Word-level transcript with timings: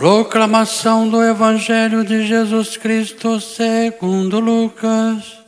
Proclamação 0.00 1.06
do 1.06 1.22
Evangelho 1.22 2.02
de 2.02 2.26
Jesus 2.26 2.74
Cristo 2.74 3.38
segundo 3.38 4.40
Lucas. 4.40 5.39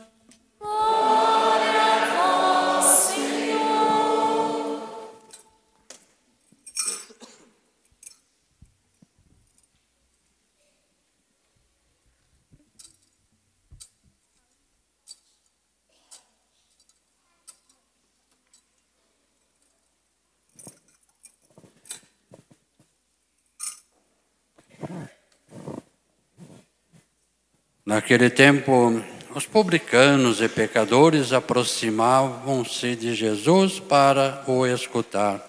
Naquele 27.93 28.27
tempo, 28.27 29.03
os 29.35 29.45
publicanos 29.45 30.41
e 30.41 30.49
pecadores 30.49 31.31
aproximavam-se 31.31 32.95
de 32.95 33.13
Jesus 33.13 33.79
para 33.79 34.43
o 34.47 34.65
escutar. 34.65 35.39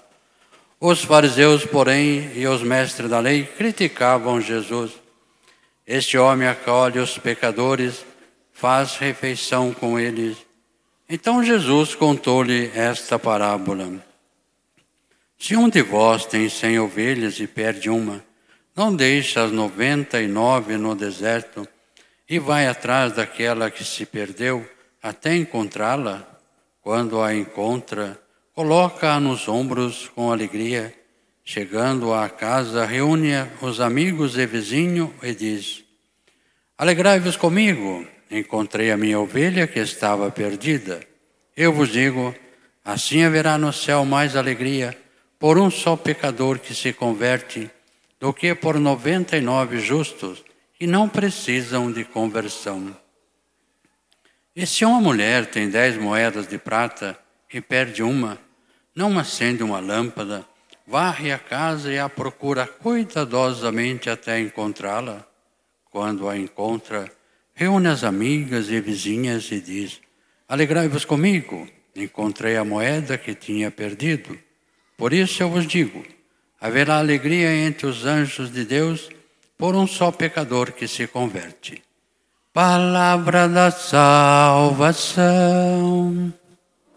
Os 0.79 1.03
fariseus, 1.03 1.65
porém, 1.65 2.33
e 2.35 2.47
os 2.47 2.63
mestres 2.63 3.09
da 3.09 3.19
lei 3.19 3.45
criticavam 3.45 4.43
Jesus. 4.43 4.93
Este 5.87 6.19
homem 6.19 6.47
acolhe 6.47 6.99
os 6.99 7.17
pecadores, 7.17 8.05
faz 8.53 8.99
refeição 8.99 9.73
com 9.73 9.99
eles. 9.99 10.37
Então 11.09 11.43
Jesus 11.43 11.95
contou-lhe 11.95 12.71
esta 12.75 13.19
parábola. 13.19 13.91
Se 15.39 15.57
um 15.57 15.67
de 15.67 15.81
vós 15.81 16.27
tem 16.27 16.51
cem 16.51 16.79
ovelhas 16.79 17.41
e 17.41 17.47
perde 17.47 17.89
uma, 17.89 18.23
não 18.77 18.95
deixa 18.95 19.43
as 19.43 19.51
noventa 19.51 20.21
e 20.21 20.29
nove 20.29 20.77
no 20.77 20.95
deserto 20.95 21.67
e 22.29 22.39
vai 22.39 22.67
atrás 22.67 23.13
daquela 23.13 23.71
que 23.71 23.85
se 23.85 24.07
perdeu 24.07 24.69
até 25.03 25.37
encontrá-la. 25.37 26.31
Quando 26.81 27.23
a 27.23 27.35
encontra, 27.35 28.19
coloca-a 28.55 29.19
nos 29.19 29.49
ombros 29.49 30.11
com 30.15 30.31
alegria. 30.31 30.95
Chegando 31.45 32.13
à 32.13 32.29
casa, 32.29 32.87
reúne 32.87 33.33
os 33.61 33.81
amigos 33.81 34.37
e 34.39 34.47
vizinhos 34.47 35.11
e 35.23 35.35
diz: 35.35 35.85
Alegrai-vos 36.77 37.37
comigo, 37.37 38.07
encontrei 38.31 38.91
a 38.91 38.97
minha 38.97 39.19
ovelha 39.19 39.67
que 39.67 39.79
estava 39.79 40.31
perdida. 40.31 41.01
Eu 41.57 41.73
vos 41.73 41.91
digo: 41.91 42.35
assim 42.85 43.25
haverá 43.25 43.57
no 43.57 43.73
céu 43.73 44.05
mais 44.05 44.37
alegria 44.37 44.97
por 45.39 45.59
um 45.59 45.71
só 45.71 45.97
pecador 45.97 46.59
que 46.59 46.75
se 46.75 46.93
converte 46.93 47.71
do 48.21 48.33
que 48.33 48.55
por 48.55 48.79
noventa 48.79 49.37
e 49.37 49.41
nove 49.41 49.81
justos 49.81 50.44
que 50.79 50.87
não 50.87 51.09
precisam 51.09 51.91
de 51.91 52.05
conversão. 52.05 52.97
E 54.55 54.67
se 54.67 54.85
uma 54.85 55.01
mulher 55.01 55.47
tem 55.47 55.69
dez 55.69 55.97
moedas 55.97 56.47
de 56.47 56.59
prata 56.59 57.19
e 57.53 57.61
perde 57.61 58.03
uma, 58.03 58.39
não 58.95 59.19
acende 59.19 59.63
uma 59.63 59.81
lâmpada, 59.81 60.47
varre 60.87 61.33
a 61.33 61.39
casa 61.39 61.93
e 61.93 61.99
a 61.99 62.09
procura 62.09 62.67
cuidadosamente 62.67 64.11
até 64.11 64.41
encontrá-la. 64.41 65.27
Quando 65.91 66.29
a 66.29 66.37
encontra, 66.37 67.11
reúne 67.55 67.89
as 67.89 68.05
amigas 68.05 68.69
e 68.69 68.81
vizinhas 68.81 69.51
e 69.51 69.61
diz: 69.61 70.01
Alegrai-vos 70.49 71.05
comigo, 71.05 71.69
encontrei 71.95 72.57
a 72.57 72.65
moeda 72.65 73.17
que 73.17 73.35
tinha 73.35 73.71
perdido. 73.71 74.39
Por 74.97 75.13
isso 75.13 75.43
eu 75.43 75.51
vos 75.51 75.67
digo: 75.67 76.05
haverá 76.61 76.99
alegria 76.99 77.53
entre 77.53 77.87
os 77.87 78.05
anjos 78.05 78.53
de 78.53 78.65
Deus 78.65 79.09
por 79.57 79.75
um 79.75 79.87
só 79.87 80.11
pecador 80.11 80.73
que 80.73 80.89
se 80.89 81.07
converte. 81.07 81.83
Palavra 82.53 83.49
da 83.49 83.71
salvação. 83.71 85.23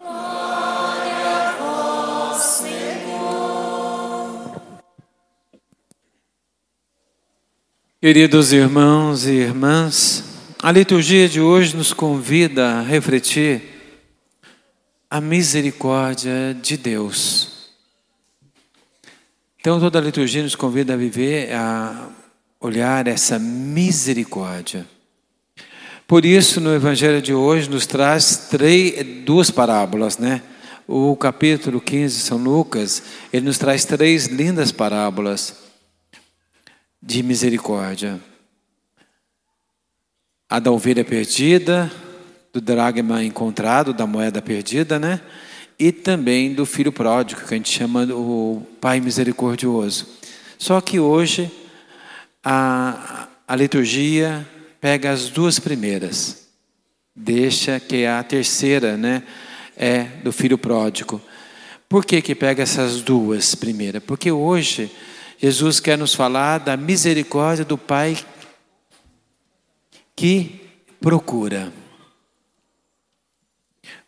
Glória 0.00 1.48
a 1.48 1.56
vós, 1.58 2.42
Senhor. 2.42 2.78
Queridos 8.00 8.52
irmãos 8.52 9.26
e 9.26 9.32
irmãs, 9.32 10.24
a 10.62 10.70
liturgia 10.70 11.28
de 11.28 11.40
hoje 11.40 11.76
nos 11.76 11.92
convida 11.92 12.78
a 12.78 12.82
refletir 12.82 13.62
a 15.10 15.20
misericórdia 15.20 16.54
de 16.54 16.76
Deus. 16.76 17.70
Então, 19.58 19.80
toda 19.80 19.98
a 19.98 20.02
liturgia 20.02 20.42
nos 20.42 20.54
convida 20.54 20.94
a 20.94 20.96
viver 20.96 21.52
a 21.52 22.10
olhar 22.60 23.06
essa 23.06 23.38
misericórdia. 23.38 24.86
Por 26.06 26.24
isso, 26.24 26.60
no 26.60 26.74
Evangelho 26.74 27.20
de 27.20 27.34
hoje, 27.34 27.68
nos 27.68 27.86
traz 27.86 28.48
três, 28.50 29.24
duas 29.24 29.50
parábolas, 29.50 30.18
né? 30.18 30.42
O 30.86 31.14
capítulo 31.14 31.80
15, 31.80 32.20
São 32.20 32.38
Lucas, 32.38 33.02
ele 33.30 33.44
nos 33.44 33.58
traz 33.58 33.84
três 33.84 34.26
lindas 34.26 34.72
parábolas 34.72 35.54
de 37.02 37.22
misericórdia. 37.22 38.18
A 40.48 40.58
da 40.58 40.72
ovelha 40.72 41.04
perdida, 41.04 41.92
do 42.54 42.60
dragma 42.60 43.22
encontrado, 43.22 43.92
da 43.92 44.06
moeda 44.06 44.40
perdida, 44.40 44.98
né? 44.98 45.20
E 45.78 45.92
também 45.92 46.54
do 46.54 46.64
filho 46.64 46.90
pródigo, 46.90 47.42
que 47.42 47.52
a 47.52 47.56
gente 47.56 47.70
chama 47.70 48.04
o 48.04 48.66
pai 48.80 48.98
misericordioso. 48.98 50.06
Só 50.58 50.80
que 50.80 50.98
hoje 50.98 51.50
a, 52.44 53.28
a 53.46 53.56
liturgia 53.56 54.46
pega 54.80 55.10
as 55.10 55.28
duas 55.28 55.58
primeiras, 55.58 56.48
deixa 57.14 57.80
que 57.80 58.06
a 58.06 58.22
terceira, 58.22 58.96
né, 58.96 59.22
é 59.76 60.04
do 60.22 60.32
filho 60.32 60.58
pródigo. 60.58 61.20
Por 61.88 62.04
que 62.04 62.20
que 62.20 62.34
pega 62.34 62.62
essas 62.62 63.00
duas 63.00 63.54
primeiras? 63.54 64.02
Porque 64.02 64.30
hoje 64.30 64.90
Jesus 65.38 65.80
quer 65.80 65.96
nos 65.96 66.14
falar 66.14 66.58
da 66.58 66.76
misericórdia 66.76 67.64
do 67.64 67.78
Pai 67.78 68.18
que 70.14 70.60
procura. 71.00 71.72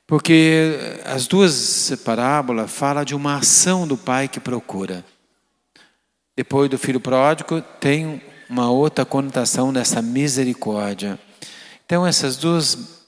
Porque 0.06 1.00
as 1.04 1.28
duas 1.28 1.92
parábolas 2.04 2.70
falam 2.70 3.04
de 3.04 3.14
uma 3.14 3.36
ação 3.36 3.86
do 3.86 3.96
Pai 3.96 4.26
que 4.26 4.40
procura. 4.40 5.04
Depois 6.36 6.70
do 6.70 6.78
filho 6.78 7.00
pródigo, 7.00 7.60
tem 7.80 8.22
uma 8.48 8.70
outra 8.70 9.04
conotação 9.04 9.72
dessa 9.72 10.00
misericórdia. 10.00 11.18
Então, 11.84 12.06
essas 12.06 12.36
duas 12.36 13.06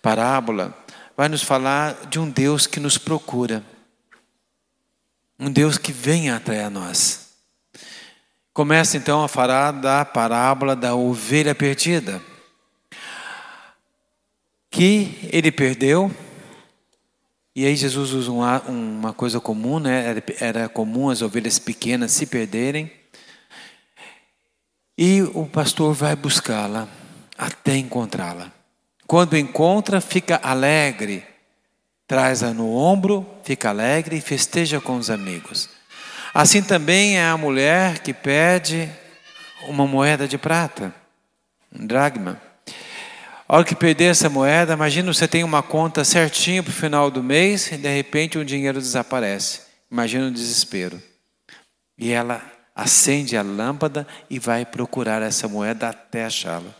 parábolas 0.00 0.72
vai 1.16 1.28
nos 1.28 1.42
falar 1.42 2.06
de 2.06 2.18
um 2.18 2.30
Deus 2.30 2.66
que 2.66 2.80
nos 2.80 2.96
procura. 2.96 3.62
Um 5.38 5.50
Deus 5.50 5.78
que 5.78 5.92
vem 5.92 6.30
até 6.30 6.68
nós. 6.68 7.30
Começa 8.52 8.96
então 8.96 9.22
a 9.22 9.28
falar 9.28 9.70
da 9.70 10.04
parábola 10.04 10.74
da 10.74 10.94
ovelha 10.94 11.54
perdida. 11.54 12.20
Que 14.70 15.28
ele 15.32 15.52
perdeu, 15.52 16.14
e 17.54 17.66
aí 17.66 17.74
Jesus 17.74 18.12
usa 18.12 18.30
uma, 18.30 19.12
coisa 19.12 19.40
comum, 19.40 19.80
né? 19.80 20.22
Era 20.38 20.68
comum 20.68 21.10
as 21.10 21.20
ovelhas 21.20 21.58
pequenas 21.58 22.12
se 22.12 22.26
perderem. 22.26 22.90
E 24.96 25.22
o 25.34 25.46
pastor 25.46 25.92
vai 25.92 26.14
buscá-la 26.14 26.88
até 27.36 27.76
encontrá-la. 27.76 28.52
Quando 29.06 29.36
encontra, 29.36 30.00
fica 30.00 30.38
alegre, 30.42 31.24
traz-a 32.06 32.54
no 32.54 32.72
ombro, 32.72 33.26
fica 33.42 33.70
alegre 33.70 34.18
e 34.18 34.20
festeja 34.20 34.80
com 34.80 34.96
os 34.96 35.10
amigos. 35.10 35.68
Assim 36.32 36.62
também 36.62 37.18
é 37.18 37.24
a 37.24 37.36
mulher 37.36 37.98
que 37.98 38.14
pede 38.14 38.88
uma 39.66 39.86
moeda 39.86 40.28
de 40.28 40.38
prata, 40.38 40.94
um 41.72 41.84
dragma. 41.84 42.40
A 43.50 43.56
hora 43.56 43.64
que 43.64 43.74
perder 43.74 44.04
essa 44.04 44.30
moeda, 44.30 44.74
imagina 44.74 45.12
você 45.12 45.26
tem 45.26 45.42
uma 45.42 45.60
conta 45.60 46.04
certinha 46.04 46.62
para 46.62 46.70
o 46.70 46.72
final 46.72 47.10
do 47.10 47.20
mês 47.20 47.72
e 47.72 47.76
de 47.76 47.88
repente 47.92 48.38
o 48.38 48.44
dinheiro 48.44 48.78
desaparece. 48.78 49.62
Imagina 49.90 50.28
o 50.28 50.30
desespero. 50.30 51.02
E 51.98 52.12
ela 52.12 52.40
acende 52.76 53.36
a 53.36 53.42
lâmpada 53.42 54.06
e 54.30 54.38
vai 54.38 54.64
procurar 54.64 55.20
essa 55.20 55.48
moeda 55.48 55.88
até 55.88 56.26
achá-la. 56.26 56.72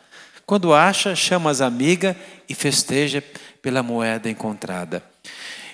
Quando 0.46 0.72
acha, 0.72 1.16
chama 1.16 1.50
as 1.50 1.60
amigas 1.60 2.14
e 2.48 2.54
festeja 2.54 3.20
pela 3.60 3.82
moeda 3.82 4.30
encontrada. 4.30 5.02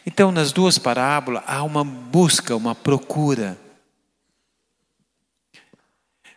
Então, 0.06 0.32
nas 0.32 0.50
duas 0.50 0.78
parábolas, 0.78 1.42
há 1.46 1.62
uma 1.62 1.84
busca, 1.84 2.56
uma 2.56 2.74
procura. 2.74 3.58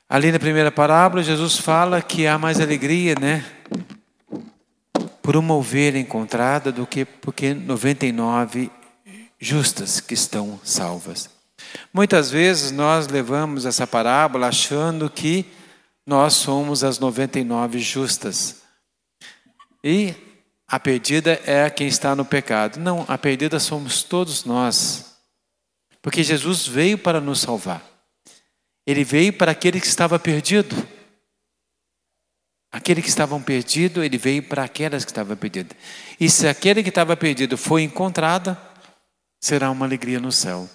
Ali 0.09 0.33
na 0.33 0.39
primeira 0.39 0.69
parábola, 0.69 1.23
Jesus 1.23 1.57
fala 1.57 2.01
que 2.01 2.27
há 2.27 2.37
mais 2.37 2.59
alegria, 2.59 3.15
né? 3.17 3.45
Por 5.29 5.37
uma 5.37 5.53
ovelha 5.53 5.99
encontrada 5.99 6.71
do 6.71 6.87
que 6.87 7.05
porque 7.05 7.53
99 7.53 8.71
justas 9.37 9.99
que 9.99 10.15
estão 10.15 10.59
salvas. 10.63 11.29
Muitas 11.93 12.31
vezes 12.31 12.71
nós 12.71 13.07
levamos 13.07 13.67
essa 13.67 13.85
parábola 13.85 14.47
achando 14.47 15.07
que 15.07 15.45
nós 16.03 16.33
somos 16.33 16.83
as 16.83 16.97
99 16.97 17.77
justas. 17.77 18.63
E 19.83 20.15
a 20.67 20.79
perdida 20.79 21.39
é 21.45 21.69
quem 21.69 21.87
está 21.87 22.15
no 22.15 22.25
pecado. 22.25 22.79
Não, 22.79 23.05
a 23.07 23.15
perdida 23.15 23.59
somos 23.59 24.01
todos 24.01 24.45
nós. 24.45 25.13
Porque 26.01 26.23
Jesus 26.23 26.65
veio 26.65 26.97
para 26.97 27.21
nos 27.21 27.41
salvar. 27.41 27.83
Ele 28.83 29.03
veio 29.03 29.31
para 29.31 29.51
aquele 29.51 29.79
que 29.79 29.85
estava 29.85 30.17
perdido. 30.17 30.75
Aquele 32.71 33.01
que 33.01 33.09
estavam 33.09 33.41
perdido, 33.41 34.03
ele 34.03 34.17
veio 34.17 34.43
para 34.43 34.63
aquelas 34.63 35.03
que 35.03 35.11
estavam 35.11 35.35
perdidas. 35.35 35.75
E 36.19 36.29
se 36.29 36.47
aquele 36.47 36.83
que 36.83 36.89
estava 36.89 37.17
perdido 37.17 37.57
foi 37.57 37.81
encontrado, 37.81 38.55
será 39.41 39.71
uma 39.71 39.85
alegria 39.85 40.19
no 40.19 40.31
céu. 40.31 40.69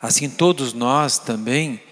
Assim 0.00 0.30
todos 0.30 0.72
nós 0.72 1.18
também 1.18 1.82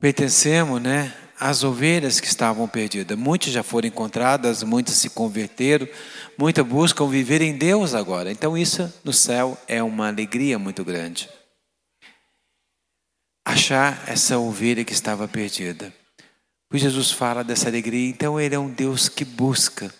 pertencemos, 0.00 0.80
né, 0.80 1.14
às 1.38 1.64
ovelhas 1.64 2.18
que 2.18 2.26
estavam 2.26 2.66
perdidas. 2.66 3.18
Muitas 3.18 3.52
já 3.52 3.62
foram 3.62 3.88
encontradas, 3.88 4.62
muitas 4.62 4.94
se 4.94 5.10
converteram, 5.10 5.88
muitas 6.38 6.64
buscam 6.64 7.08
viver 7.08 7.42
em 7.42 7.58
Deus 7.58 7.94
agora. 7.94 8.30
Então 8.30 8.56
isso 8.56 8.92
no 9.04 9.12
céu 9.12 9.58
é 9.66 9.82
uma 9.82 10.08
alegria 10.08 10.58
muito 10.58 10.84
grande. 10.84 11.28
Achar 13.44 14.02
essa 14.06 14.38
ovelha 14.38 14.84
que 14.84 14.92
estava 14.92 15.26
perdida. 15.28 15.92
Pois 16.72 16.80
Jesus 16.80 17.10
fala 17.10 17.44
dessa 17.44 17.68
alegria, 17.68 18.08
então 18.08 18.40
ele 18.40 18.54
é 18.54 18.58
um 18.58 18.70
Deus 18.70 19.06
que 19.06 19.26
busca. 19.26 19.94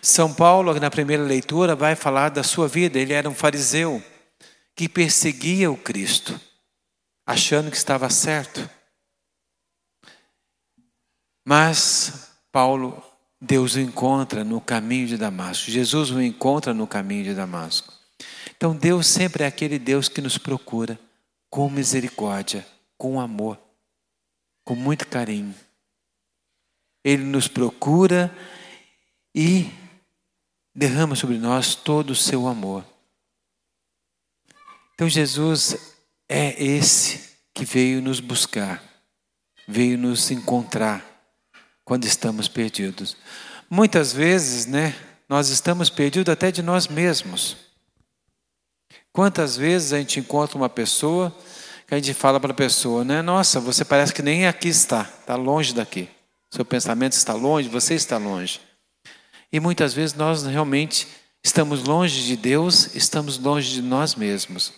São 0.00 0.32
Paulo, 0.32 0.72
na 0.80 0.90
primeira 0.90 1.22
leitura, 1.22 1.76
vai 1.76 1.94
falar 1.94 2.30
da 2.30 2.42
sua 2.42 2.66
vida. 2.66 2.98
Ele 2.98 3.12
era 3.12 3.28
um 3.28 3.34
fariseu 3.34 4.02
que 4.74 4.88
perseguia 4.88 5.70
o 5.70 5.76
Cristo, 5.76 6.40
achando 7.26 7.70
que 7.70 7.76
estava 7.76 8.08
certo. 8.08 8.66
Mas 11.44 12.30
Paulo, 12.50 13.04
Deus 13.38 13.74
o 13.74 13.80
encontra 13.80 14.42
no 14.42 14.62
caminho 14.62 15.06
de 15.06 15.18
Damasco. 15.18 15.70
Jesus 15.70 16.10
o 16.10 16.22
encontra 16.22 16.72
no 16.72 16.86
caminho 16.86 17.24
de 17.24 17.34
Damasco. 17.34 17.92
Então 18.56 18.74
Deus 18.74 19.06
sempre 19.06 19.44
é 19.44 19.46
aquele 19.46 19.78
Deus 19.78 20.08
que 20.08 20.22
nos 20.22 20.38
procura 20.38 20.98
com 21.50 21.68
misericórdia, 21.68 22.66
com 22.96 23.20
amor, 23.20 23.58
com 24.64 24.74
muito 24.74 25.06
carinho. 25.06 25.54
Ele 27.04 27.22
nos 27.22 27.46
procura 27.46 28.34
e 29.34 29.70
derrama 30.74 31.14
sobre 31.14 31.38
nós 31.38 31.74
todo 31.74 32.10
o 32.10 32.16
seu 32.16 32.48
amor. 32.48 32.84
Então 34.94 35.08
Jesus 35.08 35.96
é 36.28 36.62
esse 36.62 37.34
que 37.52 37.64
veio 37.64 38.00
nos 38.00 38.20
buscar, 38.20 38.82
veio 39.68 39.98
nos 39.98 40.30
encontrar 40.30 41.04
quando 41.84 42.04
estamos 42.04 42.48
perdidos. 42.48 43.16
Muitas 43.68 44.12
vezes, 44.12 44.66
né, 44.66 44.94
nós 45.28 45.48
estamos 45.48 45.90
perdidos 45.90 46.32
até 46.32 46.50
de 46.50 46.62
nós 46.62 46.88
mesmos. 46.88 47.56
Quantas 49.12 49.56
vezes 49.56 49.92
a 49.92 49.98
gente 49.98 50.18
encontra 50.18 50.56
uma 50.56 50.68
pessoa 50.68 51.36
que 51.86 51.94
a 51.94 51.98
gente 51.98 52.14
fala 52.14 52.40
para 52.40 52.52
a 52.52 52.56
pessoa, 52.56 53.04
né, 53.04 53.20
nossa, 53.20 53.60
você 53.60 53.84
parece 53.84 54.12
que 54.12 54.22
nem 54.22 54.46
aqui 54.46 54.68
está, 54.68 55.02
está 55.20 55.36
longe 55.36 55.74
daqui. 55.74 56.08
Seu 56.54 56.64
pensamento 56.64 57.14
está 57.14 57.32
longe, 57.32 57.68
você 57.68 57.94
está 57.94 58.16
longe. 58.16 58.60
E 59.52 59.58
muitas 59.58 59.92
vezes 59.92 60.14
nós 60.14 60.44
realmente 60.44 61.08
estamos 61.42 61.82
longe 61.82 62.24
de 62.24 62.36
Deus, 62.36 62.94
estamos 62.94 63.38
longe 63.38 63.72
de 63.72 63.82
nós 63.82 64.14
mesmos. 64.14 64.72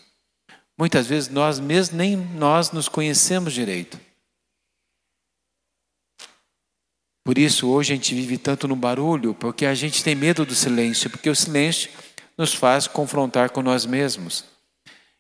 Muitas 0.79 1.07
vezes 1.07 1.29
nós 1.29 1.61
mesmos 1.61 1.95
nem 1.95 2.17
nós 2.17 2.71
nos 2.71 2.89
conhecemos 2.89 3.53
direito. 3.53 4.01
Por 7.23 7.37
isso 7.37 7.69
hoje 7.69 7.93
a 7.93 7.97
gente 7.97 8.15
vive 8.15 8.39
tanto 8.39 8.67
no 8.67 8.75
barulho, 8.75 9.35
porque 9.35 9.67
a 9.67 9.75
gente 9.75 10.03
tem 10.03 10.15
medo 10.15 10.47
do 10.47 10.55
silêncio, 10.55 11.11
porque 11.11 11.29
o 11.29 11.37
silêncio 11.37 11.91
nos 12.39 12.55
faz 12.55 12.87
confrontar 12.87 13.51
com 13.51 13.61
nós 13.61 13.85
mesmos. 13.85 14.47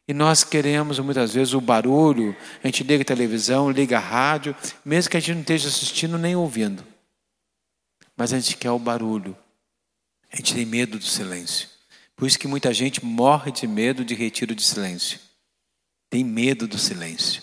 E 0.08 0.14
nós 0.14 0.44
queremos 0.44 0.98
muitas 1.00 1.34
vezes 1.34 1.52
o 1.52 1.60
barulho, 1.60 2.36
a 2.62 2.68
gente 2.68 2.84
liga 2.84 3.02
a 3.02 3.04
televisão, 3.04 3.70
liga 3.70 3.96
a 3.96 4.00
rádio, 4.00 4.54
mesmo 4.84 5.10
que 5.10 5.16
a 5.16 5.20
gente 5.20 5.34
não 5.34 5.40
esteja 5.40 5.68
assistindo 5.68 6.16
nem 6.16 6.36
ouvindo. 6.36 6.84
Mas 8.16 8.32
a 8.32 8.38
gente 8.38 8.56
quer 8.56 8.70
o 8.70 8.78
barulho. 8.78 9.36
A 10.32 10.36
gente 10.36 10.54
tem 10.54 10.64
medo 10.64 10.98
do 10.98 11.04
silêncio. 11.04 11.68
Por 12.14 12.26
isso 12.26 12.38
que 12.38 12.48
muita 12.48 12.72
gente 12.72 13.04
morre 13.04 13.50
de 13.50 13.66
medo 13.66 14.04
de 14.04 14.14
retiro 14.14 14.54
de 14.54 14.64
silêncio. 14.64 15.18
Tem 16.08 16.24
medo 16.24 16.68
do 16.68 16.78
silêncio. 16.78 17.42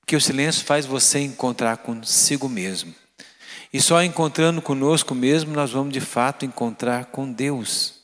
Porque 0.00 0.16
o 0.16 0.20
silêncio 0.20 0.64
faz 0.64 0.86
você 0.86 1.18
encontrar 1.18 1.78
consigo 1.78 2.48
mesmo. 2.48 2.94
E 3.72 3.80
só 3.80 4.02
encontrando 4.02 4.62
conosco 4.62 5.14
mesmo 5.14 5.52
nós 5.52 5.72
vamos 5.72 5.92
de 5.92 6.00
fato 6.00 6.44
encontrar 6.44 7.06
com 7.06 7.30
Deus. 7.30 8.02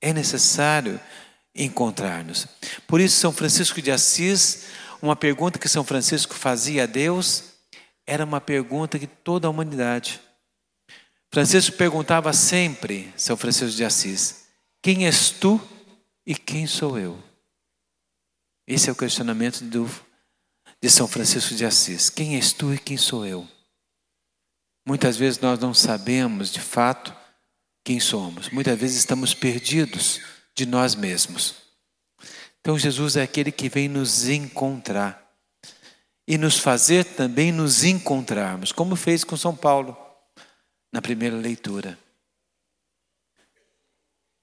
É 0.00 0.12
necessário 0.12 1.00
encontrar-nos. 1.54 2.46
Por 2.86 3.00
isso, 3.00 3.20
São 3.20 3.32
Francisco 3.32 3.80
de 3.82 3.90
Assis, 3.90 4.64
uma 5.00 5.16
pergunta 5.16 5.58
que 5.58 5.68
São 5.68 5.84
Francisco 5.84 6.34
fazia 6.34 6.84
a 6.84 6.86
Deus, 6.86 7.44
era 8.06 8.24
uma 8.24 8.40
pergunta 8.40 8.98
que 8.98 9.06
toda 9.06 9.46
a 9.46 9.50
humanidade. 9.50 10.20
Francisco 11.30 11.76
perguntava 11.76 12.32
sempre, 12.32 13.12
São 13.16 13.36
Francisco 13.36 13.76
de 13.76 13.84
Assis, 13.84 14.44
quem 14.82 15.06
és 15.06 15.30
tu 15.30 15.60
e 16.26 16.34
quem 16.34 16.66
sou 16.66 16.98
eu? 16.98 17.22
Esse 18.66 18.88
é 18.88 18.92
o 18.92 18.96
questionamento 18.96 19.62
do, 19.64 19.90
de 20.80 20.90
São 20.90 21.06
Francisco 21.06 21.54
de 21.54 21.64
Assis. 21.64 22.10
Quem 22.10 22.36
és 22.36 22.52
tu 22.52 22.72
e 22.72 22.78
quem 22.78 22.96
sou 22.96 23.26
eu? 23.26 23.46
Muitas 24.86 25.16
vezes 25.16 25.40
nós 25.40 25.58
não 25.58 25.72
sabemos 25.72 26.50
de 26.50 26.60
fato 26.60 27.14
quem 27.84 28.00
somos. 28.00 28.50
Muitas 28.50 28.78
vezes 28.78 28.98
estamos 28.98 29.34
perdidos 29.34 30.20
de 30.54 30.66
nós 30.66 30.94
mesmos. 30.94 31.54
Então 32.60 32.78
Jesus 32.78 33.16
é 33.16 33.22
aquele 33.22 33.50
que 33.50 33.68
vem 33.68 33.88
nos 33.88 34.28
encontrar 34.28 35.22
e 36.26 36.38
nos 36.38 36.58
fazer 36.58 37.04
também 37.04 37.50
nos 37.50 37.84
encontrarmos, 37.84 38.70
como 38.70 38.94
fez 38.94 39.24
com 39.24 39.36
São 39.36 39.54
Paulo 39.56 39.96
na 40.92 41.02
primeira 41.02 41.36
leitura. 41.36 41.98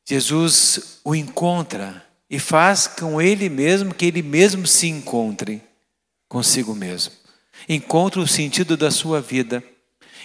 Jesus 0.07 0.99
o 1.03 1.15
encontra 1.15 2.05
e 2.29 2.39
faz 2.39 2.87
com 2.87 3.21
ele 3.21 3.47
mesmo 3.47 3.93
que 3.93 4.05
ele 4.05 4.21
mesmo 4.21 4.67
se 4.67 4.87
encontre 4.87 5.61
consigo 6.27 6.75
mesmo. 6.75 7.13
Encontre 7.67 8.19
o 8.19 8.27
sentido 8.27 8.75
da 8.75 8.91
sua 8.91 9.21
vida, 9.21 9.63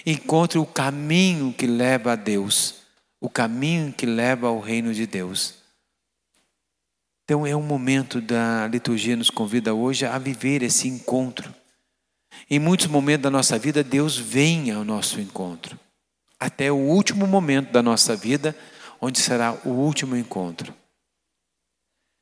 encontre 0.05 0.57
o 0.57 0.65
caminho 0.65 1.53
que 1.53 1.67
leva 1.67 2.13
a 2.13 2.15
Deus, 2.15 2.75
o 3.19 3.29
caminho 3.29 3.93
que 3.93 4.05
leva 4.05 4.47
ao 4.47 4.59
reino 4.59 4.93
de 4.93 5.05
Deus. 5.05 5.64
Então 7.25 7.45
é 7.45 7.55
um 7.55 7.61
momento 7.61 8.21
da 8.21 8.67
liturgia 8.67 9.15
nos 9.15 9.31
convida 9.31 9.73
hoje 9.73 10.05
a 10.05 10.15
viver 10.19 10.61
esse 10.61 10.87
encontro. 10.87 11.51
Em 12.47 12.59
muitos 12.59 12.85
momentos 12.85 13.23
da 13.23 13.31
nossa 13.31 13.57
vida, 13.57 13.83
Deus 13.83 14.15
vem 14.15 14.69
ao 14.69 14.83
nosso 14.83 15.19
encontro. 15.19 15.79
Até 16.39 16.71
o 16.71 16.75
último 16.75 17.25
momento 17.25 17.71
da 17.71 17.81
nossa 17.81 18.15
vida, 18.15 18.55
onde 19.01 19.19
será 19.19 19.57
o 19.65 19.69
último 19.69 20.15
encontro. 20.15 20.71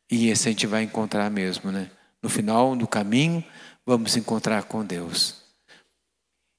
E 0.10 0.30
esse 0.30 0.48
a 0.48 0.52
gente 0.52 0.66
vai 0.66 0.84
encontrar 0.84 1.30
mesmo, 1.30 1.70
né? 1.70 1.92
No 2.22 2.30
final 2.30 2.74
do 2.74 2.88
caminho, 2.88 3.44
vamos 3.86 4.16
encontrar 4.16 4.64
com 4.64 4.86
Deus. 4.86 5.44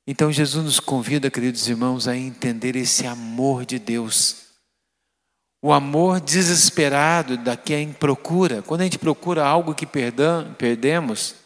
Então 0.07 0.31
Jesus 0.31 0.63
nos 0.63 0.81
convida, 0.81 1.31
queridos 1.31 1.67
irmãos, 1.67 2.07
a 2.07 2.15
entender 2.15 2.77
esse 2.77 3.07
amor 3.07 3.65
de 3.65 3.79
Deus 3.79 4.44
o 5.65 5.73
amor 5.73 6.21
desesperado 6.21 7.39
da 7.39 7.57
quem 7.57 7.91
procura. 7.91 8.61
Quando 8.61 8.83
a 8.83 8.85
gente 8.85 8.99
procura 8.99 9.43
algo 9.47 9.75
que 9.75 9.87
perdemos, 9.87 11.37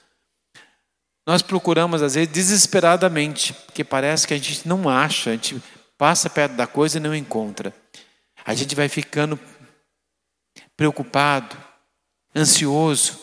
nós 1.25 1.41
procuramos 1.41 2.03
às 2.03 2.17
vezes 2.17 2.29
desesperadamente, 2.29 3.53
porque 3.53 3.85
parece 3.85 4.27
que 4.27 4.35
a 4.35 4.37
gente 4.37 4.67
não 4.67 4.89
acha, 4.89 5.31
a 5.31 5.33
gente 5.35 5.63
passa 5.97 6.29
perto 6.29 6.57
da 6.57 6.67
coisa 6.67 6.99
e 6.99 7.01
não 7.01 7.15
encontra. 7.15 7.73
A 8.45 8.55
gente 8.55 8.75
vai 8.75 8.89
ficando 8.89 9.39
preocupado, 10.77 11.57
ansioso, 12.35 13.21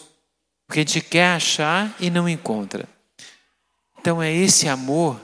porque 0.66 0.80
a 0.80 0.84
gente 0.84 1.02
quer 1.02 1.36
achar 1.36 1.94
e 2.00 2.10
não 2.10 2.30
encontra. 2.30 2.88
Então 4.00 4.24
é 4.24 4.32
esse 4.32 4.70
amor 4.70 5.20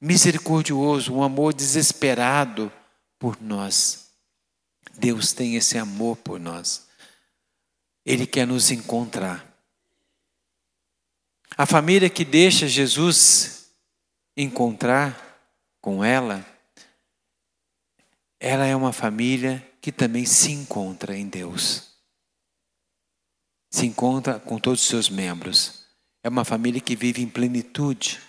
misericordioso, 0.00 1.14
um 1.14 1.22
amor 1.22 1.54
desesperado 1.54 2.72
por 3.20 3.40
nós. 3.40 4.05
Deus 4.98 5.32
tem 5.32 5.56
esse 5.56 5.76
amor 5.78 6.16
por 6.16 6.40
nós. 6.40 6.86
Ele 8.04 8.26
quer 8.26 8.46
nos 8.46 8.70
encontrar. 8.70 9.44
A 11.56 11.66
família 11.66 12.10
que 12.10 12.24
deixa 12.24 12.68
Jesus 12.68 13.70
encontrar 14.36 15.22
com 15.80 16.04
ela, 16.04 16.46
ela 18.38 18.66
é 18.66 18.76
uma 18.76 18.92
família 18.92 19.66
que 19.80 19.90
também 19.90 20.26
se 20.26 20.52
encontra 20.52 21.16
em 21.16 21.28
Deus. 21.28 21.94
se 23.70 23.84
encontra 23.84 24.38
com 24.38 24.58
todos 24.58 24.80
os 24.80 24.88
seus 24.88 25.10
membros. 25.10 25.84
É 26.22 26.28
uma 26.30 26.44
família 26.44 26.80
que 26.80 26.96
vive 26.96 27.22
em 27.22 27.28
plenitude. 27.28 28.20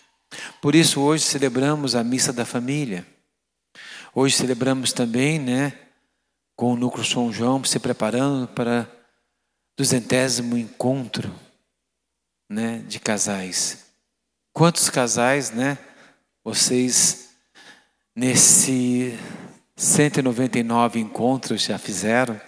Por 0.62 0.76
isso 0.76 1.00
hoje 1.00 1.24
celebramos 1.24 1.96
a 1.96 2.04
missa 2.04 2.34
da 2.34 2.46
família. 2.46 3.08
Hoje 4.14 4.36
celebramos 4.36 4.92
também, 4.92 5.40
né, 5.40 5.87
com 6.58 6.74
o 6.74 6.76
núcleo 6.76 7.06
São 7.06 7.32
João 7.32 7.64
se 7.64 7.78
preparando 7.78 8.48
para 8.48 8.90
duzentésimo 9.78 10.58
encontro, 10.58 11.32
né, 12.50 12.80
de 12.88 13.00
casais. 13.00 13.86
Quantos 14.52 14.90
casais, 14.90 15.52
né, 15.52 15.78
vocês 16.44 17.30
nesse 18.16 19.16
199 19.76 21.00
encontros 21.00 21.62
já 21.62 21.78
fizeram? 21.78 22.42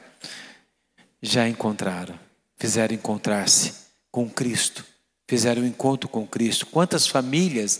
Já 1.22 1.48
encontraram, 1.48 2.18
fizeram 2.58 2.96
encontrar-se 2.96 3.74
com 4.10 4.28
Cristo, 4.28 4.84
fizeram 5.28 5.62
um 5.62 5.68
encontro 5.68 6.10
com 6.10 6.26
Cristo. 6.26 6.66
Quantas 6.66 7.06
famílias, 7.06 7.80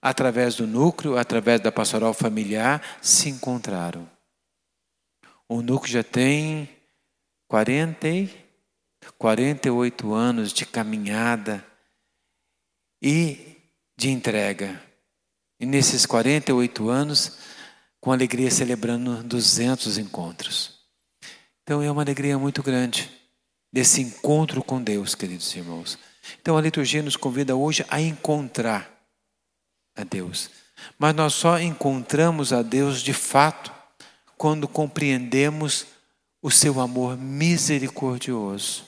através 0.00 0.54
do 0.54 0.68
núcleo, 0.68 1.18
através 1.18 1.60
da 1.60 1.72
pastoral 1.72 2.14
familiar, 2.14 2.80
se 3.02 3.28
encontraram? 3.28 4.13
O 5.48 5.60
núcleo 5.60 5.92
já 5.92 6.02
tem 6.02 6.68
40 7.48 8.08
e 8.08 8.44
48 9.18 10.14
anos 10.14 10.52
de 10.52 10.64
caminhada 10.64 11.64
e 13.02 13.58
de 13.96 14.10
entrega. 14.10 14.82
E 15.60 15.66
nesses 15.66 16.06
48 16.06 16.88
anos, 16.88 17.38
com 18.00 18.12
alegria 18.12 18.50
celebrando 18.50 19.22
200 19.22 19.98
encontros. 19.98 20.78
Então 21.62 21.82
é 21.82 21.90
uma 21.90 22.02
alegria 22.02 22.38
muito 22.38 22.62
grande 22.62 23.10
desse 23.72 24.00
encontro 24.00 24.62
com 24.62 24.82
Deus, 24.82 25.14
queridos 25.14 25.54
irmãos. 25.54 25.98
Então 26.40 26.56
a 26.56 26.60
liturgia 26.60 27.02
nos 27.02 27.16
convida 27.16 27.56
hoje 27.56 27.84
a 27.88 28.00
encontrar 28.00 28.90
a 29.96 30.04
Deus. 30.04 30.50
Mas 30.98 31.14
nós 31.14 31.34
só 31.34 31.58
encontramos 31.58 32.52
a 32.52 32.62
Deus 32.62 33.00
de 33.00 33.12
fato 33.12 33.73
quando 34.44 34.68
compreendemos 34.68 35.86
o 36.42 36.50
seu 36.50 36.78
amor 36.78 37.16
misericordioso. 37.16 38.84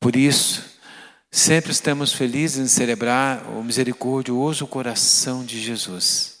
Por 0.00 0.16
isso, 0.16 0.64
sempre 1.30 1.70
estamos 1.70 2.14
felizes 2.14 2.56
em 2.56 2.66
celebrar 2.66 3.46
o 3.50 3.62
misericordioso 3.62 4.66
coração 4.66 5.44
de 5.44 5.60
Jesus. 5.60 6.38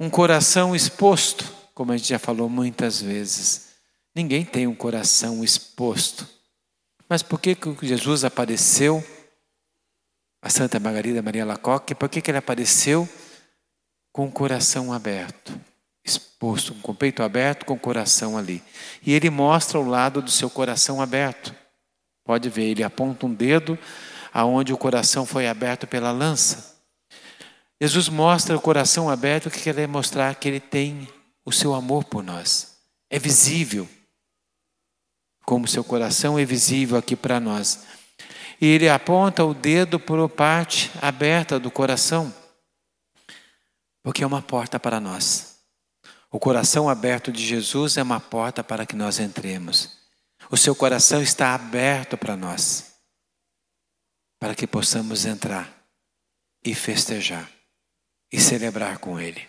Um 0.00 0.08
coração 0.08 0.74
exposto, 0.74 1.44
como 1.74 1.92
a 1.92 1.98
gente 1.98 2.08
já 2.08 2.18
falou 2.18 2.48
muitas 2.48 2.98
vezes. 2.98 3.68
Ninguém 4.14 4.46
tem 4.46 4.66
um 4.66 4.74
coração 4.74 5.44
exposto. 5.44 6.26
Mas 7.06 7.22
por 7.22 7.38
que, 7.38 7.54
que 7.54 7.86
Jesus 7.86 8.24
apareceu 8.24 9.04
a 10.40 10.48
Santa 10.48 10.80
Margarida 10.80 11.20
Maria 11.20 11.44
Lacoque? 11.44 11.94
Por 11.94 12.08
que, 12.08 12.22
que 12.22 12.30
ele 12.30 12.38
apareceu 12.38 13.06
com 14.12 14.26
o 14.26 14.32
coração 14.32 14.92
aberto? 14.92 15.58
Exposto, 16.04 16.74
com 16.74 16.92
o 16.92 16.94
peito 16.94 17.22
aberto, 17.22 17.66
com 17.66 17.74
o 17.74 17.78
coração 17.78 18.38
ali. 18.38 18.62
E 19.04 19.12
ele 19.12 19.30
mostra 19.30 19.78
o 19.78 19.88
lado 19.88 20.22
do 20.22 20.30
seu 20.30 20.48
coração 20.48 21.02
aberto. 21.02 21.54
Pode 22.24 22.48
ver, 22.48 22.64
ele 22.64 22.82
aponta 22.82 23.26
um 23.26 23.34
dedo 23.34 23.78
aonde 24.32 24.72
o 24.72 24.78
coração 24.78 25.26
foi 25.26 25.48
aberto 25.48 25.86
pela 25.86 26.12
lança. 26.12 26.76
Jesus 27.80 28.08
mostra 28.08 28.56
o 28.56 28.60
coração 28.60 29.08
aberto 29.08 29.50
que 29.50 29.60
quer 29.60 29.86
mostrar 29.86 30.34
que 30.34 30.48
ele 30.48 30.60
tem 30.60 31.08
o 31.44 31.52
seu 31.52 31.74
amor 31.74 32.04
por 32.04 32.22
nós. 32.22 32.76
É 33.08 33.18
visível. 33.18 33.88
Como 35.44 35.68
seu 35.68 35.82
coração 35.82 36.38
é 36.38 36.44
visível 36.44 36.98
aqui 36.98 37.16
para 37.16 37.40
nós. 37.40 37.86
E 38.60 38.66
ele 38.66 38.88
aponta 38.88 39.44
o 39.44 39.54
dedo 39.54 40.00
para 40.00 40.24
a 40.24 40.28
parte 40.28 40.90
aberta 41.00 41.58
do 41.58 41.70
coração, 41.70 42.34
porque 44.08 44.24
é 44.24 44.26
uma 44.26 44.40
porta 44.40 44.80
para 44.80 44.98
nós. 44.98 45.58
O 46.30 46.40
coração 46.40 46.88
aberto 46.88 47.30
de 47.30 47.44
Jesus 47.44 47.98
é 47.98 48.02
uma 48.02 48.18
porta 48.18 48.64
para 48.64 48.86
que 48.86 48.96
nós 48.96 49.18
entremos. 49.18 49.98
O 50.50 50.56
seu 50.56 50.74
coração 50.74 51.20
está 51.20 51.54
aberto 51.54 52.16
para 52.16 52.34
nós, 52.34 52.94
para 54.40 54.54
que 54.54 54.66
possamos 54.66 55.26
entrar 55.26 55.84
e 56.64 56.74
festejar 56.74 57.52
e 58.32 58.40
celebrar 58.40 58.96
com 58.96 59.20
Ele. 59.20 59.46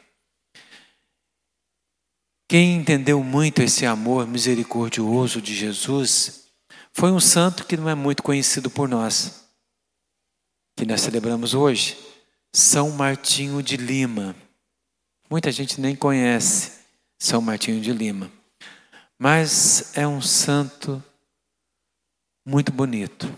Quem 2.46 2.76
entendeu 2.76 3.24
muito 3.24 3.62
esse 3.62 3.86
amor 3.86 4.28
misericordioso 4.28 5.42
de 5.42 5.56
Jesus 5.56 6.50
foi 6.92 7.14
um 7.14 7.20
santo 7.22 7.66
que 7.66 7.78
não 7.78 7.88
é 7.88 7.96
muito 7.96 8.22
conhecido 8.22 8.70
por 8.70 8.90
nós, 8.90 9.50
que 10.76 10.86
nós 10.86 11.00
celebramos 11.00 11.54
hoje, 11.54 11.98
São 12.54 12.92
Martinho 12.92 13.64
de 13.64 13.78
Lima. 13.78 14.36
Muita 15.30 15.52
gente 15.52 15.80
nem 15.80 15.96
conhece 15.96 16.80
São 17.20 17.40
Martinho 17.40 17.80
de 17.80 17.94
Lima. 17.94 18.32
Mas 19.18 19.96
é 19.96 20.08
um 20.08 20.22
santo 20.22 21.04
muito 22.44 22.72
bonito 22.72 23.32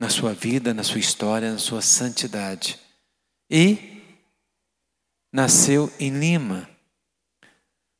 na 0.00 0.10
sua 0.10 0.34
vida, 0.34 0.74
na 0.74 0.82
sua 0.82 0.98
história, 0.98 1.52
na 1.52 1.58
sua 1.58 1.80
santidade. 1.82 2.80
E 3.48 4.02
nasceu 5.32 5.88
em 6.00 6.18
Lima, 6.18 6.68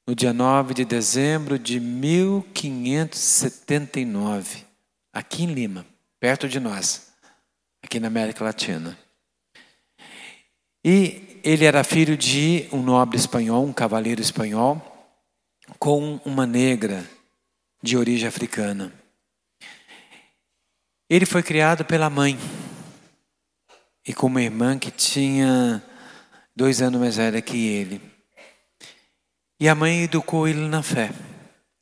no 0.04 0.12
dia 0.14 0.32
9 0.32 0.74
de 0.74 0.84
dezembro 0.84 1.56
de 1.56 1.78
1579, 1.78 4.66
aqui 5.12 5.44
em 5.44 5.54
Lima, 5.54 5.86
perto 6.18 6.48
de 6.48 6.58
nós, 6.58 7.12
aqui 7.80 8.00
na 8.00 8.08
América 8.08 8.42
Latina. 8.42 8.98
E 10.84 11.27
ele 11.42 11.64
era 11.64 11.84
filho 11.84 12.16
de 12.16 12.68
um 12.72 12.82
nobre 12.82 13.16
espanhol, 13.16 13.64
um 13.64 13.72
cavaleiro 13.72 14.20
espanhol, 14.20 14.80
com 15.78 16.20
uma 16.24 16.46
negra 16.46 17.04
de 17.82 17.96
origem 17.96 18.28
africana. 18.28 18.92
Ele 21.08 21.24
foi 21.24 21.42
criado 21.42 21.84
pela 21.84 22.10
mãe 22.10 22.38
e 24.06 24.12
com 24.12 24.26
uma 24.26 24.42
irmã 24.42 24.78
que 24.78 24.90
tinha 24.90 25.82
dois 26.54 26.82
anos 26.82 27.00
mais 27.00 27.16
velha 27.16 27.40
que 27.40 27.66
ele. 27.66 28.00
E 29.60 29.68
a 29.68 29.74
mãe 29.74 30.04
educou 30.04 30.46
ele 30.46 30.66
na 30.68 30.82
fé 30.82 31.10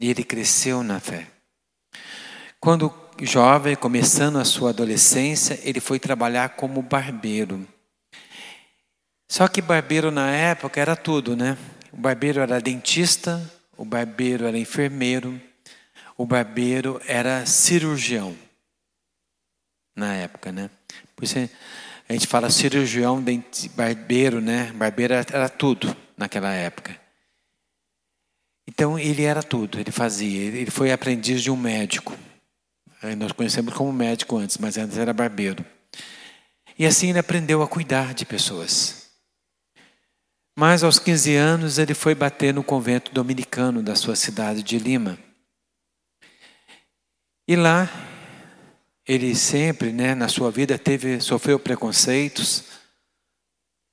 e 0.01 0.11
ele 0.11 0.25
cresceu 0.25 0.83
na 0.83 1.01
fé. 1.01 1.27
Quando 2.61 2.93
jovem, 3.21 3.77
começando 3.77 4.39
a 4.39 4.45
sua 4.45 4.71
adolescência, 4.71 5.59
ele 5.63 5.81
foi 5.81 5.99
trabalhar 5.99 6.51
como 6.51 6.83
barbeiro. 6.83 7.67
Só 9.29 9.49
que 9.49 9.61
barbeiro 9.61 10.11
na 10.11 10.31
época 10.31 10.81
era 10.81 10.95
tudo, 10.95 11.37
né? 11.37 11.59
O 11.93 11.97
barbeiro 11.97 12.41
era 12.41 12.61
dentista, 12.61 13.41
o 13.77 13.85
barbeiro 13.85 14.47
era 14.47 14.59
enfermeiro, 14.59 15.41
o 16.17 16.25
barbeiro 16.25 17.01
era 17.07 17.45
cirurgião 17.45 18.37
na 19.95 20.15
época, 20.15 20.53
né? 20.53 20.71
Por 21.15 21.25
isso 21.25 21.39
a 22.09 22.13
gente 22.13 22.27
fala 22.27 22.51
cirurgião, 22.51 23.23
barbeiro, 23.75 24.41
né? 24.41 24.73
Barbeiro 24.73 25.15
era 25.15 25.49
tudo 25.49 25.97
naquela 26.17 26.53
época. 26.53 26.99
Então 28.67 28.99
ele 28.99 29.23
era 29.23 29.43
tudo, 29.43 29.81
ele 29.81 29.91
fazia. 29.91 30.41
Ele 30.41 30.71
foi 30.71 30.93
aprendiz 30.93 31.43
de 31.43 31.51
um 31.51 31.57
médico. 31.57 32.17
Nós 33.17 33.33
conhecemos 33.33 33.73
como 33.75 33.93
médico 33.93 34.37
antes, 34.37 34.59
mas 34.59 34.77
antes 34.77 34.99
era 34.99 35.13
barbeiro. 35.13 35.65
E 36.79 36.85
assim 36.85 37.11
ele 37.11 37.19
aprendeu 37.19 37.63
a 37.63 37.69
cuidar 37.69 38.13
de 38.13 38.27
pessoas. 38.27 39.06
Mas 40.59 40.83
aos 40.83 40.99
15 40.99 41.37
anos 41.37 41.79
ele 41.79 41.93
foi 41.93 42.15
bater 42.15 42.55
no 42.55 42.65
convento 42.65 43.13
dominicano 43.13 43.83
da 43.83 43.95
sua 43.95 44.17
cidade 44.17 44.63
de 44.63 44.79
Lima. 44.79 45.19
E 47.47 47.55
lá 47.55 47.91
ele 49.07 49.35
sempre, 49.35 49.93
né, 49.93 50.15
na 50.15 50.29
sua 50.29 50.51
vida 50.51 50.79
teve 50.79 51.21
sofreu 51.21 51.59
preconceitos, 51.59 52.65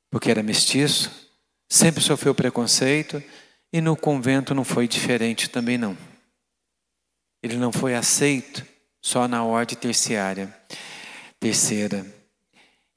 porque 0.10 0.32
era 0.32 0.42
mestiço, 0.42 1.30
sempre 1.70 2.02
sofreu 2.02 2.34
preconceito 2.34 3.22
e 3.72 3.82
no 3.82 3.98
convento 3.98 4.56
não 4.56 4.64
foi 4.64 4.88
diferente 4.88 5.50
também 5.50 5.78
não. 5.78 5.98
Ele 7.44 7.58
não 7.58 7.74
foi 7.74 7.94
aceito 7.94 8.66
só 9.02 9.28
na 9.28 9.44
ordem 9.44 9.78
terciária, 9.78 10.56
terceira. 11.42 12.23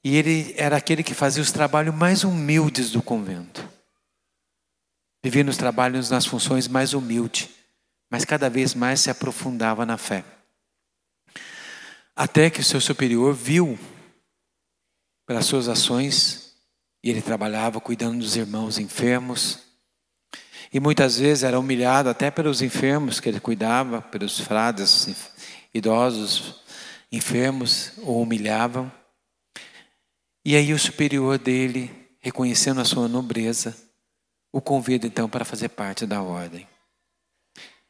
E 0.07 0.15
ele 0.15 0.53
era 0.55 0.77
aquele 0.77 1.03
que 1.03 1.13
fazia 1.13 1.43
os 1.43 1.51
trabalhos 1.51 1.93
mais 1.93 2.23
humildes 2.23 2.91
do 2.91 3.01
convento. 3.01 3.67
Vivia 5.21 5.43
nos 5.43 5.57
trabalhos, 5.57 6.09
nas 6.09 6.25
funções 6.25 6.65
mais 6.65 6.93
humildes, 6.93 7.49
mas 8.09 8.23
cada 8.23 8.49
vez 8.49 8.73
mais 8.73 9.01
se 9.01 9.09
aprofundava 9.09 9.85
na 9.85 9.97
fé. 9.97 10.23
Até 12.15 12.49
que 12.49 12.61
o 12.61 12.63
seu 12.63 12.79
superior 12.79 13.33
viu 13.33 13.77
pelas 15.25 15.45
suas 15.45 15.67
ações, 15.67 16.53
e 17.03 17.09
ele 17.09 17.21
trabalhava 17.21 17.81
cuidando 17.81 18.19
dos 18.19 18.37
irmãos 18.37 18.79
enfermos, 18.79 19.59
E 20.71 20.79
muitas 20.79 21.19
vezes 21.19 21.43
era 21.43 21.59
humilhado 21.59 22.09
até 22.09 22.31
pelos 22.31 22.61
enfermos 22.61 23.19
que 23.19 23.27
ele 23.27 23.41
cuidava, 23.41 24.01
pelos 24.01 24.39
frades 24.39 25.09
idosos, 25.73 26.61
enfermos, 27.11 27.91
o 27.97 28.21
humilhavam. 28.21 28.89
E 30.47 30.55
aí 30.55 30.71
o 30.71 30.79
superior 30.79 31.37
dele, 31.37 31.91
reconhecendo 32.21 32.79
a 32.79 32.85
sua 32.85 33.09
nobreza, 33.09 33.75
o 34.49 34.61
convida 34.61 35.05
então 35.05 35.27
para 35.27 35.43
fazer 35.43 35.67
parte 35.67 36.05
da 36.05 36.21
ordem. 36.21 36.65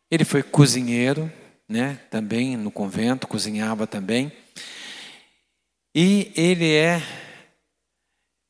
Ele 0.10 0.26
foi 0.26 0.42
cozinheiro, 0.42 1.32
né? 1.70 2.00
Também 2.10 2.58
no 2.58 2.72
convento 2.72 3.28
cozinhava 3.28 3.86
também. 3.86 4.32
E 5.94 6.32
ele 6.36 6.74
é 6.74 7.00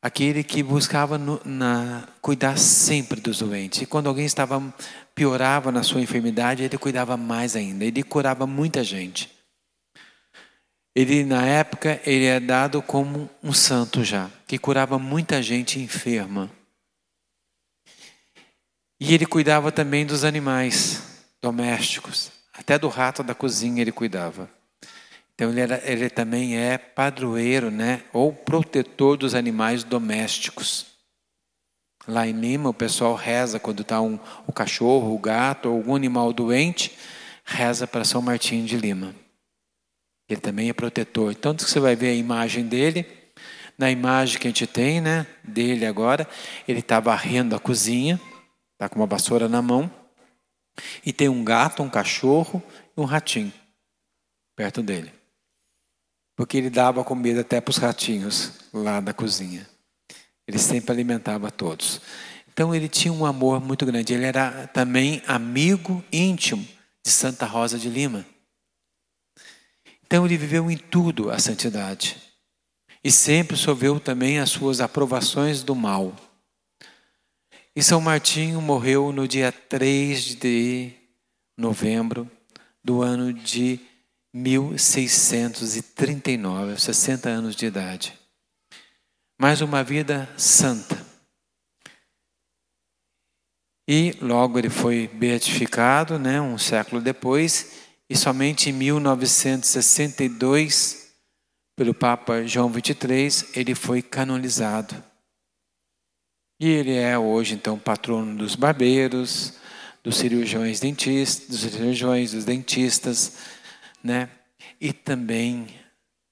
aquele 0.01 0.41
que 0.41 0.63
buscava 0.63 1.17
no, 1.17 1.41
na, 1.43 2.07
cuidar 2.21 2.57
sempre 2.57 3.19
dos 3.19 3.39
doentes. 3.39 3.81
E 3.81 3.85
quando 3.85 4.07
alguém 4.07 4.25
estava 4.25 4.73
piorava 5.13 5.69
na 5.69 5.83
sua 5.83 5.99
enfermidade, 5.99 6.63
ele 6.63 6.77
cuidava 6.77 7.17
mais 7.17 7.57
ainda. 7.57 7.83
Ele 7.83 8.03
curava 8.03 8.47
muita 8.47 8.85
gente. 8.85 9.36
Ele 10.97 11.23
na 11.23 11.45
época 11.45 12.01
ele 12.07 12.25
é 12.25 12.39
dado 12.39 12.81
como 12.81 13.29
um 13.43 13.53
santo 13.53 14.03
já, 14.03 14.31
que 14.47 14.57
curava 14.57 14.97
muita 14.97 15.43
gente 15.43 15.79
enferma. 15.79 16.49
E 18.99 19.13
ele 19.13 19.27
cuidava 19.27 19.71
também 19.71 20.07
dos 20.07 20.23
animais 20.23 21.03
domésticos, 21.39 22.31
até 22.51 22.79
do 22.79 22.87
rato 22.87 23.21
da 23.21 23.35
cozinha 23.35 23.79
ele 23.79 23.91
cuidava. 23.91 24.49
Então 25.35 25.51
ele, 25.51 25.61
era, 25.61 25.79
ele 25.85 26.09
também 26.09 26.57
é 26.57 26.79
padroeiro, 26.79 27.69
né, 27.69 28.01
ou 28.11 28.33
protetor 28.33 29.17
dos 29.17 29.35
animais 29.35 29.83
domésticos. 29.83 30.87
Lá 32.07 32.25
em 32.25 32.31
Lima 32.31 32.69
o 32.69 32.73
pessoal 32.73 33.13
reza 33.13 33.59
quando 33.59 33.83
está 33.83 34.01
um, 34.01 34.17
o 34.47 34.51
cachorro, 34.51 35.13
o 35.13 35.19
gato 35.19 35.69
ou 35.69 35.75
algum 35.75 35.95
animal 35.95 36.33
doente, 36.33 36.97
reza 37.45 37.85
para 37.85 38.03
São 38.03 38.19
Martinho 38.19 38.65
de 38.65 38.75
Lima. 38.75 39.26
Ele 40.29 40.39
também 40.41 40.69
é 40.69 40.73
protetor. 40.73 41.33
Tanto 41.35 41.65
que 41.65 41.71
você 41.71 41.79
vai 41.79 41.95
ver 41.95 42.09
a 42.09 42.13
imagem 42.13 42.67
dele, 42.67 43.05
na 43.77 43.91
imagem 43.91 44.39
que 44.39 44.47
a 44.47 44.49
gente 44.49 44.67
tem, 44.67 44.99
né, 44.99 45.27
dele 45.43 45.85
agora, 45.85 46.27
ele 46.67 46.79
está 46.79 46.99
varrendo 46.99 47.55
a 47.55 47.59
cozinha, 47.59 48.19
está 48.73 48.89
com 48.89 48.99
uma 48.99 49.05
vassoura 49.05 49.47
na 49.47 49.61
mão, 49.61 49.91
e 51.05 51.13
tem 51.13 51.29
um 51.29 51.43
gato, 51.43 51.81
um 51.83 51.89
cachorro 51.89 52.61
e 52.95 52.99
um 52.99 53.05
ratinho 53.05 53.53
perto 54.55 54.81
dele. 54.81 55.13
Porque 56.35 56.57
ele 56.57 56.69
dava 56.69 57.03
comida 57.03 57.41
até 57.41 57.61
para 57.61 57.71
os 57.71 57.77
ratinhos 57.77 58.53
lá 58.73 58.99
da 58.99 59.13
cozinha. 59.13 59.67
Ele 60.47 60.57
sempre 60.57 60.91
alimentava 60.91 61.51
todos. 61.51 62.01
Então 62.47 62.73
ele 62.73 62.87
tinha 62.87 63.13
um 63.13 63.25
amor 63.25 63.59
muito 63.59 63.85
grande. 63.85 64.13
Ele 64.13 64.25
era 64.25 64.67
também 64.67 65.21
amigo 65.27 66.03
íntimo 66.11 66.67
de 67.03 67.11
Santa 67.11 67.45
Rosa 67.45 67.77
de 67.77 67.89
Lima. 67.89 68.25
Então 70.07 70.25
ele 70.25 70.35
viveu 70.37 70.71
em 70.71 70.77
tudo 70.77 71.29
a 71.29 71.37
santidade. 71.37 72.15
E 73.03 73.11
sempre 73.11 73.57
sofreu 73.57 73.99
também 73.99 74.39
as 74.39 74.49
suas 74.49 74.79
aprovações 74.79 75.61
do 75.63 75.75
mal. 75.75 76.15
E 77.75 77.83
São 77.83 77.99
Martinho 78.01 78.61
morreu 78.61 79.11
no 79.11 79.27
dia 79.27 79.51
3 79.51 80.35
de 80.35 80.93
novembro 81.57 82.31
do 82.81 83.01
ano 83.01 83.33
de 83.33 83.81
1639, 84.33 86.79
60 86.79 87.27
anos 87.27 87.53
de 87.55 87.65
idade. 87.65 88.17
Mais 89.37 89.59
uma 89.61 89.83
vida 89.83 90.29
santa. 90.37 91.05
E 93.87 94.15
logo 94.21 94.57
ele 94.57 94.69
foi 94.69 95.07
beatificado, 95.07 96.17
né, 96.17 96.39
um 96.41 96.57
século 96.57 97.01
depois, 97.01 97.86
e 98.09 98.15
somente 98.15 98.69
em 98.69 98.73
1962, 98.73 101.11
pelo 101.75 101.93
Papa 101.93 102.45
João 102.45 102.71
XXIII, 102.71 103.49
ele 103.53 103.75
foi 103.75 104.01
canonizado. 104.01 105.03
E 106.59 106.67
ele 106.67 106.95
é 106.95 107.19
hoje, 107.19 107.53
então, 107.53 107.77
patrono 107.77 108.35
dos 108.35 108.55
barbeiros, 108.55 109.53
dos 110.03 110.17
cirurgiões 110.17 110.79
dentistas, 110.79 111.47
dos 111.47 111.59
cirurgiões, 111.59 112.31
dos 112.31 112.45
dentistas, 112.45 113.37
né? 114.03 114.27
E 114.79 114.93
também 114.93 115.67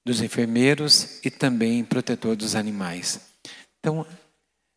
dos 0.04 0.20
enfermeiros 0.20 1.20
e 1.24 1.30
também 1.30 1.84
protetor 1.84 2.36
dos 2.36 2.54
animais. 2.54 3.20
Então, 3.78 4.06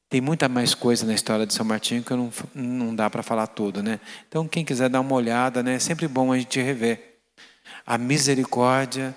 tem 0.09 0.19
muita 0.19 0.49
mais 0.49 0.73
coisa 0.73 1.05
na 1.05 1.13
história 1.13 1.45
de 1.45 1.53
São 1.53 1.63
Martinho 1.63 2.03
que 2.03 2.13
não, 2.15 2.31
não 2.55 2.95
dá 2.95 3.09
para 3.09 3.21
falar 3.21 3.45
tudo, 3.45 3.83
né? 3.83 3.99
Então, 4.27 4.47
quem 4.47 4.65
quiser 4.65 4.89
dar 4.89 5.01
uma 5.01 5.13
olhada, 5.13 5.61
né? 5.61 5.75
É 5.75 5.79
sempre 5.79 6.07
bom 6.07 6.33
a 6.33 6.37
gente 6.37 6.59
rever 6.59 7.19
a 7.85 7.97
misericórdia 7.97 9.15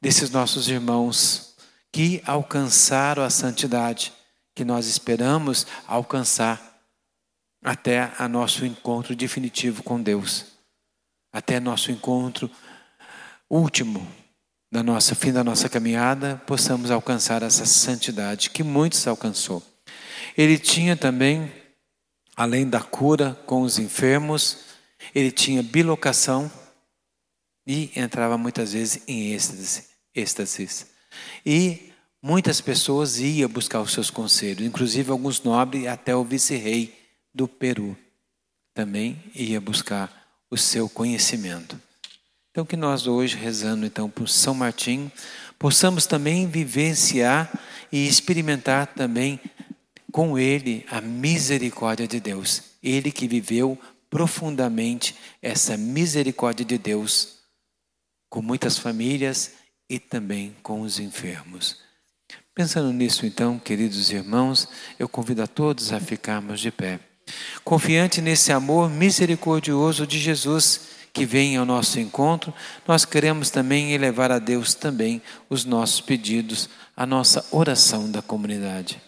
desses 0.00 0.30
nossos 0.30 0.68
irmãos 0.68 1.54
que 1.92 2.20
alcançaram 2.26 3.22
a 3.22 3.30
santidade 3.30 4.12
que 4.54 4.64
nós 4.64 4.86
esperamos 4.86 5.66
alcançar 5.86 6.80
até 7.64 8.12
a 8.18 8.26
nosso 8.26 8.66
encontro 8.66 9.14
definitivo 9.14 9.84
com 9.84 10.02
Deus, 10.02 10.46
até 11.32 11.60
nosso 11.60 11.92
encontro 11.92 12.50
último 13.48 14.04
da 14.72 14.82
nossa 14.82 15.14
fim 15.14 15.32
da 15.32 15.44
nossa 15.44 15.68
caminhada, 15.68 16.42
possamos 16.46 16.90
alcançar 16.90 17.42
essa 17.42 17.64
santidade 17.64 18.50
que 18.50 18.62
muitos 18.62 19.06
alcançou. 19.06 19.62
Ele 20.36 20.58
tinha 20.58 20.96
também, 20.96 21.50
além 22.36 22.68
da 22.68 22.80
cura 22.80 23.38
com 23.46 23.62
os 23.62 23.78
enfermos, 23.78 24.64
ele 25.14 25.30
tinha 25.30 25.62
bilocação 25.62 26.50
e 27.66 27.90
entrava 27.96 28.36
muitas 28.36 28.72
vezes 28.72 29.02
em 29.06 29.32
êxtase. 30.14 30.86
E 31.44 31.92
Muitas 32.24 32.60
pessoas 32.60 33.18
iam 33.18 33.48
buscar 33.48 33.80
os 33.80 33.92
seus 33.92 34.08
conselhos, 34.08 34.64
inclusive 34.64 35.10
alguns 35.10 35.42
nobres, 35.42 35.88
até 35.88 36.14
o 36.14 36.22
vice-rei 36.22 36.96
do 37.34 37.48
Peru 37.48 37.98
também 38.72 39.20
ia 39.34 39.60
buscar 39.60 40.08
o 40.48 40.56
seu 40.56 40.88
conhecimento. 40.88 41.76
Então 42.52 42.64
que 42.64 42.76
nós 42.76 43.08
hoje 43.08 43.36
rezando 43.36 43.84
então 43.84 44.08
por 44.08 44.28
São 44.28 44.54
Martim, 44.54 45.10
possamos 45.58 46.06
também 46.06 46.46
vivenciar 46.46 47.50
e 47.90 48.06
experimentar 48.06 48.86
também 48.86 49.40
com 50.12 50.38
ele 50.38 50.86
a 50.90 51.00
misericórdia 51.00 52.06
de 52.06 52.20
Deus. 52.20 52.62
Ele 52.82 53.10
que 53.10 53.26
viveu 53.26 53.78
profundamente 54.10 55.16
essa 55.40 55.76
misericórdia 55.76 56.64
de 56.64 56.76
Deus 56.76 57.38
com 58.28 58.42
muitas 58.42 58.78
famílias 58.78 59.52
e 59.88 59.98
também 59.98 60.54
com 60.62 60.82
os 60.82 60.98
enfermos. 60.98 61.78
Pensando 62.54 62.92
nisso, 62.92 63.24
então, 63.24 63.58
queridos 63.58 64.10
irmãos, 64.10 64.68
eu 64.98 65.08
convido 65.08 65.42
a 65.42 65.46
todos 65.46 65.92
a 65.92 65.98
ficarmos 65.98 66.60
de 66.60 66.70
pé. 66.70 67.00
Confiante 67.64 68.20
nesse 68.20 68.52
amor 68.52 68.90
misericordioso 68.90 70.06
de 70.06 70.18
Jesus 70.18 70.92
que 71.12 71.24
vem 71.24 71.56
ao 71.56 71.64
nosso 71.64 71.98
encontro, 71.98 72.54
nós 72.86 73.04
queremos 73.04 73.50
também 73.50 73.92
elevar 73.92 74.30
a 74.30 74.38
Deus 74.38 74.74
também 74.74 75.22
os 75.48 75.64
nossos 75.64 76.00
pedidos, 76.00 76.68
a 76.96 77.06
nossa 77.06 77.44
oração 77.50 78.10
da 78.10 78.22
comunidade. 78.22 79.00